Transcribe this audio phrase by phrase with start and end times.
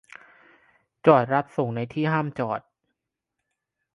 [1.05, 2.61] -จอดรับส่งในที่ห้ามจอด